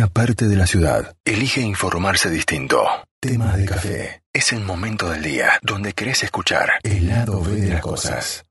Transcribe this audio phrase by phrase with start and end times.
[0.00, 2.82] una parte de la ciudad elige informarse distinto.
[3.20, 4.22] Tema de café.
[4.32, 8.42] Es el momento del día donde querés escuchar el lado B de las cosas.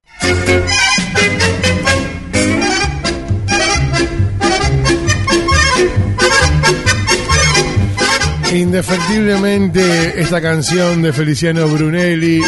[8.54, 12.43] Indefectiblemente esta canción de Feliciano Brunelli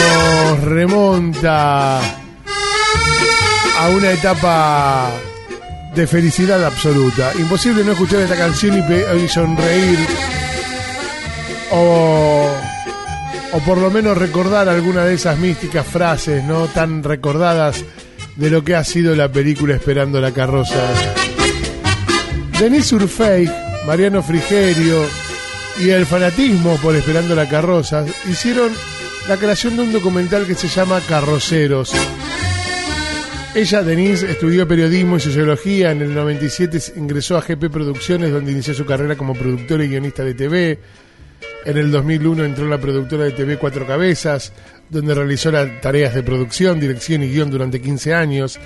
[0.00, 5.12] nos remonta a una etapa
[5.94, 7.32] de felicidad absoluta.
[7.38, 9.98] Imposible no escuchar esta canción y, sonreír
[11.70, 12.50] o,
[13.52, 17.84] o por lo menos recordar alguna de esas místicas frases no tan recordadas
[18.36, 20.80] de lo que ha sido la película Esperando la carroza.
[22.58, 23.50] Denis Urfey,
[23.86, 25.04] Mariano Frigerio
[25.80, 28.72] y el fanatismo por Esperando la carroza hicieron
[29.28, 31.92] la creación de un documental que se llama Carroceros
[33.54, 35.90] ella, Denise, estudió periodismo y sociología.
[35.90, 40.24] En el 97 ingresó a GP Producciones, donde inició su carrera como productora y guionista
[40.24, 40.78] de TV.
[41.66, 44.54] En el 2001 entró en la productora de TV Cuatro Cabezas,
[44.88, 48.58] donde realizó las tareas de producción, dirección y guion durante 15 años.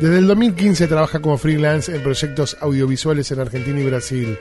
[0.00, 4.38] Desde el 2015 trabaja como freelance en proyectos audiovisuales en Argentina y Brasil.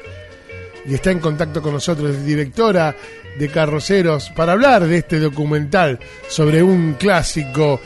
[0.88, 2.96] Y está en contacto con nosotros, directora
[3.38, 7.82] de Carroceros, para hablar de este documental sobre un clásico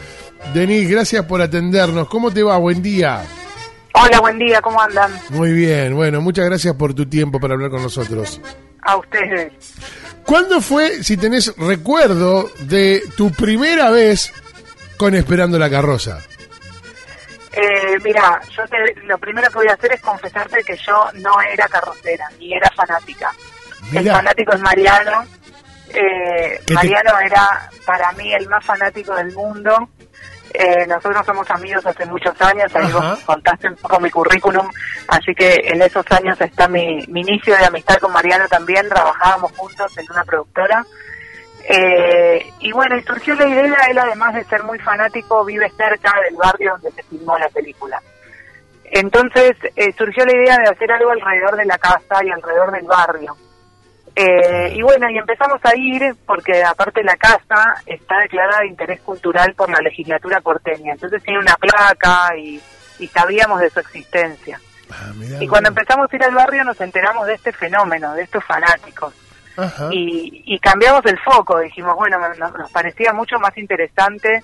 [0.54, 2.08] Denis, gracias por atendernos.
[2.08, 2.58] ¿Cómo te va?
[2.58, 3.24] Buen día.
[3.94, 5.12] Hola, buen día, ¿cómo andan?
[5.30, 8.42] Muy bien, bueno, muchas gracias por tu tiempo para hablar con nosotros.
[8.82, 9.54] A ustedes.
[10.26, 14.34] ¿Cuándo fue, si tenés recuerdo, de tu primera vez
[14.98, 16.20] con Esperando la Carroza?
[17.52, 18.64] Eh, mira, yo
[19.04, 22.70] lo primero que voy a hacer es confesarte que yo no era carrocera, ni era
[22.72, 23.32] fanática.
[23.94, 25.24] El fanático es Mariano.
[25.90, 29.90] Eh, Mariano era para mí el más fanático del mundo.
[30.54, 34.70] Eh, nosotros somos amigos hace muchos años, ahí vos contaste un poco mi currículum,
[35.08, 39.98] así que en esos años está mi, inicio de amistad con Mariano también, trabajábamos juntos
[39.98, 40.86] en una productora.
[41.68, 46.14] Eh, y bueno, y surgió la idea, él además de ser muy fanático, vive cerca
[46.24, 48.00] del barrio donde se filmó la película.
[48.84, 52.86] Entonces eh, surgió la idea de hacer algo alrededor de la casa y alrededor del
[52.86, 53.36] barrio.
[54.16, 59.02] Eh, y bueno, y empezamos a ir porque aparte la casa está declarada de interés
[59.02, 62.62] cultural por la legislatura porteña, entonces tiene una placa y,
[63.08, 64.60] sabíamos de su existencia.
[64.92, 68.44] Ah, y cuando empezamos a ir al barrio nos enteramos de este fenómeno, de estos
[68.46, 69.14] fanáticos.
[69.92, 74.44] Y, cambiamos el foco, dijimos, bueno, nos, parecía mucho más interesante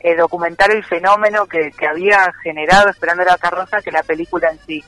[0.00, 4.58] eh, documentar el fenómeno que, que había generado Esperando la carroza que la película en
[4.66, 4.84] sí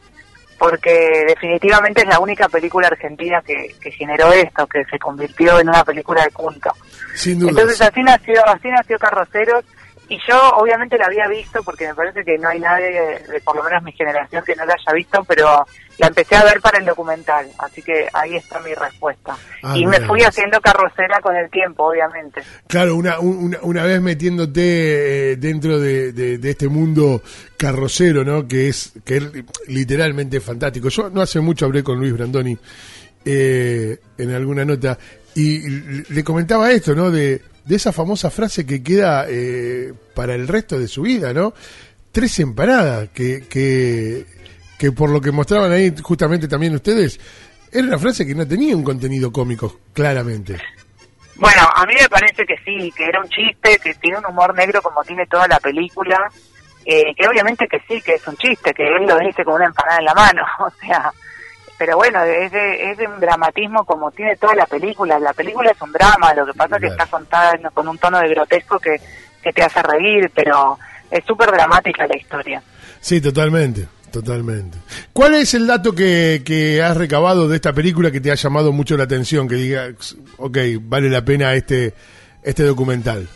[0.59, 5.85] porque definitivamente es la única película argentina que, generó esto, que se convirtió en una
[5.85, 6.73] película de culto.
[7.25, 9.65] Entonces así nació, así nació Carroceros
[10.09, 13.57] y yo obviamente la había visto porque me parece que no hay nadie, de, por
[13.57, 15.67] lo menos mi generación, que no la haya visto, pero
[15.99, 19.37] la empecé a ver para el documental, así que ahí está mi respuesta.
[19.63, 22.43] Ah, y me fui haciendo carrocera con el tiempo, obviamente.
[22.67, 27.23] Claro, una, una, una vez metiéndote eh, dentro de, de, este mundo
[27.57, 28.47] carrocero, ¿no?
[28.47, 29.25] Que es, que es
[29.69, 30.89] literalmente fantástico.
[30.89, 32.59] Yo no hace mucho hablé con Luis Brandoni
[33.25, 34.99] eh, en alguna nota
[35.35, 37.11] y le comentaba esto, ¿no?
[37.11, 41.55] De de esa famosa frase que queda eh, para el resto de su vida, ¿no?
[42.13, 44.27] Tres empanadas, que, que,
[44.79, 47.19] que por lo que mostraban ahí justamente también ustedes,
[47.73, 50.57] era una frase que no tenía un contenido cómico, claramente.
[51.37, 54.55] Bueno, a mí me parece que sí, que era un chiste, que tiene un humor
[54.55, 56.31] negro como tiene toda la película,
[56.85, 59.67] eh, que obviamente que sí, que es un chiste, que él lo dice con una
[59.67, 61.13] empanada en la mano, o sea,
[61.85, 65.19] pero bueno, es de, es de un dramatismo como tiene toda la película.
[65.19, 68.19] La película es un drama, lo que pasa es que está contada con un tono
[68.21, 68.97] de grotesco que,
[69.43, 70.79] que te hace reír, pero
[71.11, 72.63] es súper dramática la historia.
[73.01, 74.79] Sí, totalmente, totalmente.
[75.13, 78.73] ¿Cuál es el dato que, que has recabado de esta película que te ha llamado
[78.73, 79.47] mucho la atención?
[79.47, 81.93] Que digas, ok, vale la pena este,
[82.43, 83.29] este documental.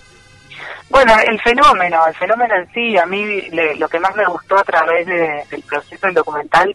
[0.89, 4.65] Bueno, el fenómeno, el fenómeno en sí, a mí lo que más me gustó a
[4.65, 6.75] través del proceso del documental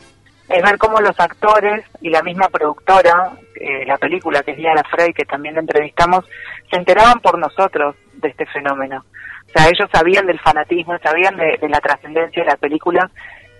[0.54, 4.84] es ver cómo los actores y la misma productora, eh, la película que es Diana
[4.84, 6.26] Frey, que también la entrevistamos,
[6.70, 9.04] se enteraban por nosotros de este fenómeno.
[9.48, 13.10] O sea, ellos sabían del fanatismo, sabían de, la trascendencia de la película,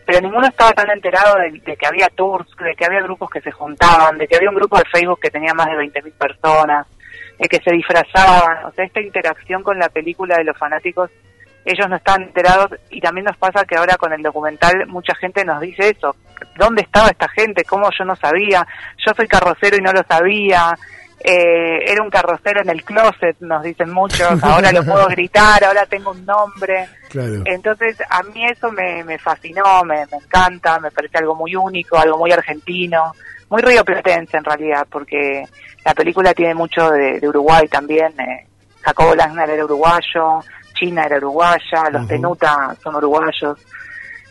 [0.06, 3.52] pero ninguno estaba tan enterado de, que había tours, de que había grupos que se
[3.52, 6.86] juntaban, de que había un grupo de Facebook que tenía más de 20.000 personas,
[7.40, 8.66] de que se disfrazaban.
[8.66, 11.10] O sea, esta interacción con la película de los fanáticos
[11.66, 15.46] ellos no están enterados y también nos pasa que ahora con el documental mucha gente
[15.46, 16.16] nos dice eso,
[16.58, 17.64] ¿dónde estaba esta gente?
[17.64, 18.66] ¿Cómo yo no sabía?
[19.06, 20.78] Yo soy carrocero y no lo sabía.
[21.26, 25.86] Eh, era un carrocero en el closet, nos dicen muchos, ahora lo puedo gritar, ahora
[25.86, 26.88] tengo un nombre.
[27.46, 31.98] Entonces, a mí eso me, me fascinó, me, me, encanta, me parece algo muy único,
[31.98, 33.14] algo muy argentino,
[33.50, 35.46] muy río platense en realidad, porque
[35.86, 38.12] la película tiene mucho de, Uruguay también.
[38.20, 38.48] Eh,
[38.82, 40.40] Jacobo Lasner era uruguayo,
[40.74, 43.58] China era uruguaya, los Tenuta son uruguayos.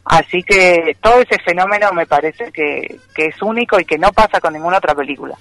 [0.04, 4.40] Así que todo ese fenómeno me parece que, que es único y que no pasa
[4.40, 5.36] con ninguna otra película.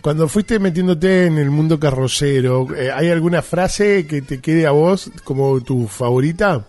[0.00, 4.70] Cuando fuiste metiéndote en el mundo carrocero, eh, ¿hay alguna frase que te quede a
[4.70, 6.64] vos como tu favorita?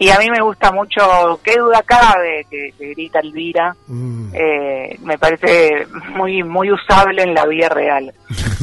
[0.00, 3.76] Y a mí me gusta mucho, qué duda cabe, que, grita Elvira.
[3.86, 4.30] Mm.
[4.32, 5.86] Eh, me parece
[6.16, 8.10] muy muy usable en la vida real.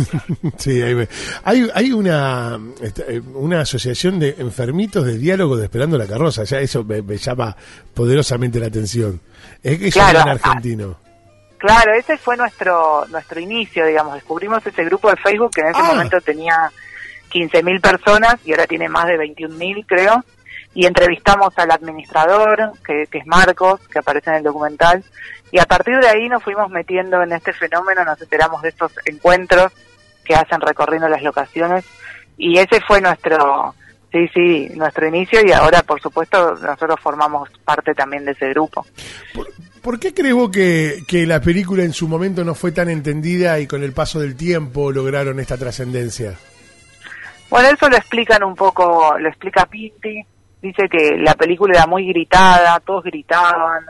[0.57, 1.07] sí, hay,
[1.43, 6.43] hay, hay una, este, una asociación de enfermitos de diálogo de Esperando la Carroza.
[6.43, 7.55] Ya eso me, llama
[7.93, 9.21] poderosamente la atención.
[9.61, 10.97] Es que claro, es argentino.
[11.59, 14.15] Claro, ese fue nuestro nuestro inicio, digamos.
[14.15, 15.93] Descubrimos ese grupo de Facebook que en ese ah.
[15.93, 16.71] momento tenía
[17.31, 20.23] 15.000 personas y ahora tiene más de 21.000, creo.
[20.77, 25.03] Y entrevistamos al administrador, que, es Marcos, que aparece en el documental.
[25.51, 28.91] Y a partir de ahí nos fuimos metiendo en este fenómeno, nos enteramos de estos
[29.05, 29.71] encuentros
[30.23, 31.83] que hacen recorriendo las locaciones.
[32.37, 33.73] Y ese fue nuestro,
[34.11, 38.85] sí, sí, nuestro inicio y ahora, por supuesto, nosotros formamos parte también de ese grupo.
[39.81, 43.65] ¿Por qué creo que, que la película en su momento no fue tan entendida y
[43.65, 46.35] con el paso del tiempo lograron esta trascendencia?
[47.49, 50.23] Bueno, eso lo explican un poco, lo explica Pinti.
[50.67, 53.85] Dice que la película era muy gritada, todos gritaban,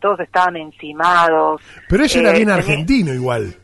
[0.00, 1.60] todos estaban encimados.
[1.88, 3.54] Pero eso era eh, bien argentino igual.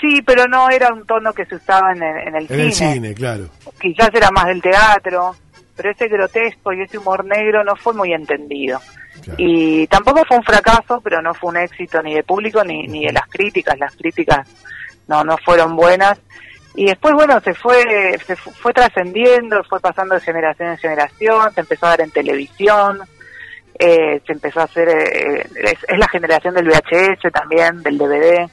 [0.00, 2.60] Sí, pero no era un tono que se usaba en, el en cine.
[2.60, 3.48] En el cine, claro.
[3.80, 5.34] Quizás era más del teatro,
[5.76, 8.80] pero ese grotesco y ese humor negro no fue muy entendido.
[9.36, 13.06] Y tampoco fue un fracaso, pero no fue un éxito ni de público ni, ni
[13.06, 13.76] de las críticas.
[13.76, 14.48] Las críticas
[15.08, 16.20] no, no fueron buenas.
[16.78, 17.82] Y después, bueno, se fue,
[18.24, 23.00] se fue trascendiendo, fue pasando de generación en generación, se empezó a dar en televisión,
[23.76, 28.48] eh, se empezó a hacer, eh, es, la generación del VHS también, del DVD.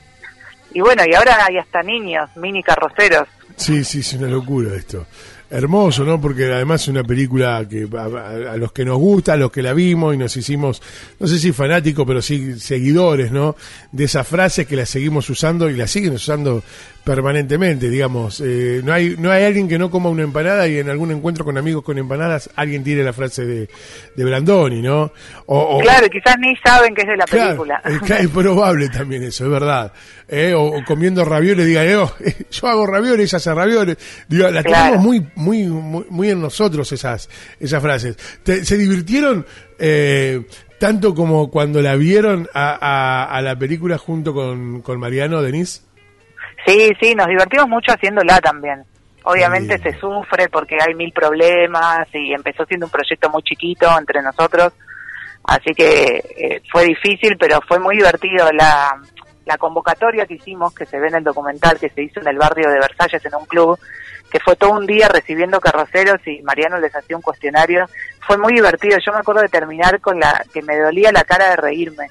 [0.73, 3.27] Y bueno, y ahora hay hasta niños, mini carroceros.
[3.57, 5.05] Sí, sí, es una locura esto
[5.49, 6.19] hermoso, ¿no?
[6.19, 9.73] Porque además es una película que a, los que nos gusta, a los que la
[9.73, 10.81] vimos y nos hicimos,
[11.19, 13.55] no sé si fanáticos, pero sí seguidores, ¿no?
[13.91, 16.63] De esas frases que las seguimos usando y las siguen usando
[17.05, 18.41] permanentemente, digamos.
[18.43, 21.45] Eh, no hay no hay alguien que no coma una empanada y en algún encuentro
[21.45, 23.69] con amigos con empanadas alguien tire la frase de,
[24.15, 25.13] de Brandoni, ¿no?
[25.45, 27.81] O, claro, quizás ni saben que es de la película.
[27.85, 29.93] Es, probable también eso, es verdad.
[30.27, 32.11] Eh, o, comiendo ravioles, diga, eh, oh,
[32.51, 33.97] yo hago ravioles, ella hace ravioles.
[34.27, 37.29] Digo, la tenemos muy, muy, muy, en nosotros esas,
[37.59, 38.17] esas frases.
[38.43, 39.45] ¿Se divirtieron
[40.79, 45.81] tanto como cuando la vieron a, a, la película junto con, con Mariano, Denise?
[46.65, 48.83] Sí, sí, nos divertimos mucho haciéndola también.
[49.23, 54.21] Obviamente se sufre porque hay mil problemas y empezó siendo un proyecto muy chiquito entre
[54.21, 54.73] nosotros,
[55.45, 59.01] así que eh, fue difícil, pero fue muy divertido la,
[59.45, 62.37] la convocatoria que hicimos, que se ve en el documental que se hizo en el
[62.37, 63.79] barrio de Versalles en un club,
[64.31, 67.87] que fue todo un día recibiendo carroceros y Mariano les hacía un cuestionario,
[68.25, 68.97] fue muy divertido.
[68.97, 72.07] Yo me acuerdo de terminar con la que me dolía la cara de reírme,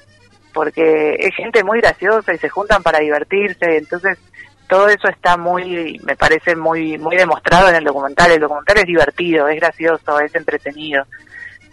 [0.53, 4.17] porque es gente muy graciosa y se juntan para divertirse, entonces
[4.67, 8.31] todo eso está muy, me parece muy, muy demostrado en el documental.
[8.31, 11.05] El documental es divertido, es gracioso, es entretenido.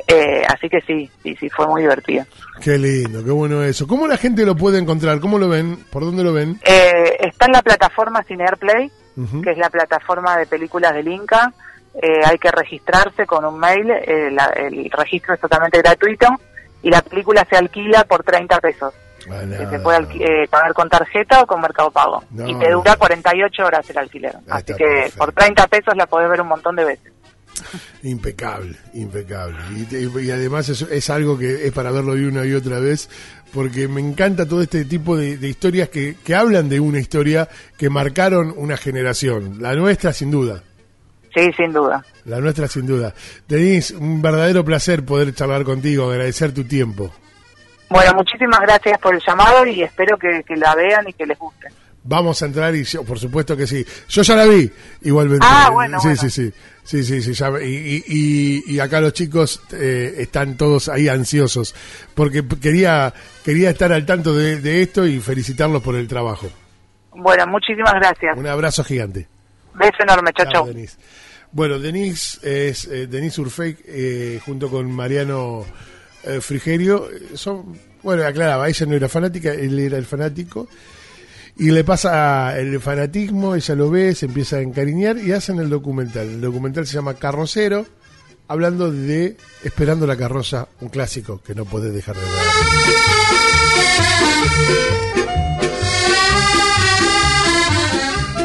[0.06, 2.24] Eh, así que sí, sí, sí, fue muy divertido.
[2.60, 3.86] Qué lindo, qué bueno eso.
[3.86, 5.20] ¿Cómo la gente lo puede encontrar?
[5.20, 5.76] ¿Cómo lo ven?
[5.90, 6.61] ¿Por dónde lo ven?
[6.64, 8.90] Eh, está en la plataforma Cinearplay,
[9.42, 11.52] que es la plataforma de películas del Inca.
[11.94, 16.26] Eh, hay que registrarse con un mail, el registro es totalmente gratuito
[16.82, 18.94] y la película se alquila por 30 pesos
[19.25, 22.22] que se puede eh, pagar con tarjeta o con Mercado Pago.
[22.46, 24.34] y te dura 48 horas el alquiler.
[24.49, 27.12] Así que por 30 pesos la podés ver un montón de veces.
[28.02, 29.59] Impecable, impecable.
[29.91, 33.09] Y, además es, algo que es para verlo una y otra vez,
[33.52, 37.91] porque me encanta todo este tipo de, historias que, que, hablan de una historia que
[37.91, 39.59] marcaron una generación.
[39.61, 40.62] La nuestra, sin duda.
[41.35, 42.05] Sí, sin duda.
[42.26, 43.14] La nuestra, sin duda.
[43.49, 47.11] Denise, un verdadero placer poder charlar contigo, agradecer tu tiempo.
[47.93, 51.69] Bueno, muchísimas gracias por el llamado y espero que, la vean y que les guste.
[52.04, 53.87] Vamos a entrar y por supuesto que sí.
[54.09, 54.71] Yo ya la vi,
[55.02, 55.47] igualmente.
[55.49, 56.00] Ah, bueno.
[56.00, 56.52] Sí, sí, sí.
[56.85, 57.44] Sí, sí, sí.
[57.64, 61.76] y, y, acá los chicos eh, están todos ahí ansiosos
[62.12, 66.50] porque quería, quería estar al tanto de, esto y felicitarlos por el trabajo.
[67.12, 68.37] Bueno, muchísimas gracias.
[68.37, 69.28] Un abrazo gigante.
[69.75, 70.68] Beso enorme, chao, chao.
[71.52, 75.64] Bueno, Denise es eh, Denise Urfey eh, junto con Mariano
[76.25, 80.68] eh, Frigerio, son, bueno, aclaraba, ella no era fanática, él era el fanático.
[81.56, 85.68] Y le pasa el fanatismo, ella lo ve, se empieza a encariñar y hacen el
[85.68, 86.26] documental.
[86.26, 87.87] El documental se llama Carrocero,
[88.49, 92.30] hablando de Esperando la carroza, un clásico que no podés dejar de ver.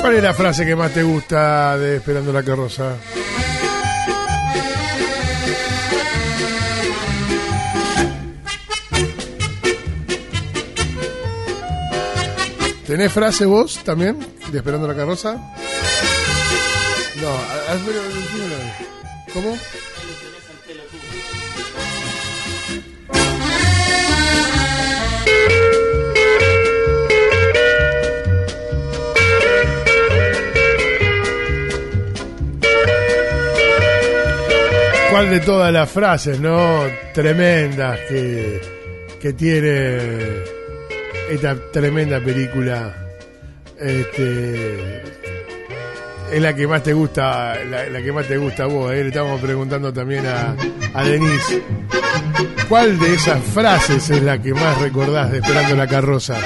[0.01, 2.95] ¿Cuál es la frase que más te gusta de Esperando la carroza?
[12.97, 14.17] ¿Tenés frase vos también
[14.51, 15.35] de Esperando la carroza?
[17.21, 17.29] No,
[19.31, 19.55] ¿cómo?
[35.11, 36.81] ¿Cuál de todas las frases, no?
[37.13, 38.59] Tremendas que,
[39.21, 40.57] que tiene
[41.29, 42.95] esta tremenda película
[43.79, 45.01] este,
[46.31, 48.91] es la que más te gusta, la, que más te gusta a vos.
[48.91, 49.03] ¿eh?
[49.03, 50.55] Le estamos preguntando también a,
[50.93, 51.61] a Denise.
[52.69, 56.37] ¿Cuál de esas frases es la que más recordás de Esperando la carroza?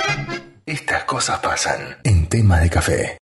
[0.66, 3.18] Estas cosas pasan en tema de café.